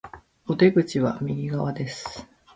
[0.47, 2.27] お出口は右側です